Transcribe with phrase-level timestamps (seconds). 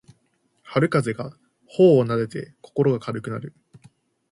[0.63, 3.53] 春風が頬をなでて心が軽くなる